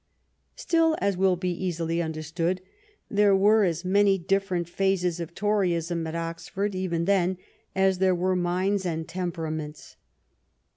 Still, 0.55 0.97
as 0.99 1.15
will 1.15 1.35
be 1.35 1.51
easily 1.51 2.01
understood, 2.01 2.59
there 3.07 3.35
were 3.35 3.63
as 3.65 3.85
many 3.85 4.17
different 4.17 4.67
phases 4.67 5.19
of 5.19 5.35
Toryism 5.35 6.07
at 6.07 6.15
Oxford, 6.15 6.73
even 6.73 7.05
then, 7.05 7.37
as 7.75 7.99
there 7.99 8.15
were 8.15 8.35
minds 8.35 8.83
and 8.83 9.07
temperaments. 9.07 9.97